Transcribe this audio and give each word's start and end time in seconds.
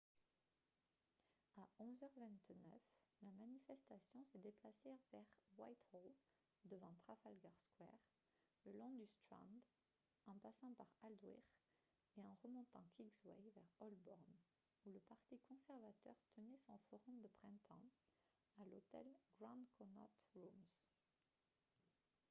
à 1.57 1.61
11 1.77 1.99
h 1.99 2.07
29 2.17 2.55
la 3.21 3.31
manifestation 3.33 4.23
s'est 4.25 4.39
déplacée 4.39 4.97
vers 5.13 5.21
whitehall 5.59 6.11
devant 6.65 6.95
trafalgar 7.05 7.51
square 7.59 8.01
le 8.65 8.71
long 8.79 8.89
du 8.93 9.05
strand 9.05 9.61
en 10.31 10.39
passant 10.39 10.73
par 10.73 10.87
aldwych 11.03 11.53
et 12.17 12.25
en 12.25 12.33
remontant 12.43 12.87
kingsway 12.95 13.51
vers 13.53 13.69
holborn 13.81 14.35
où 14.85 14.89
le 14.89 14.99
parti 15.01 15.37
conservateur 15.47 16.15
tenait 16.35 16.57
son 16.65 16.79
forum 16.89 17.21
de 17.21 17.27
printemps 17.37 17.91
à 18.59 18.65
l'hôtel 18.65 19.05
grand 19.37 19.63
connaught 19.77 20.15
rooms 20.33 20.65